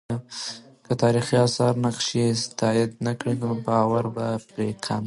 [0.85, 2.27] که تاریخي آثار نقش یې
[2.59, 4.99] تایید نه کړي، نو باور به پرې کم سي.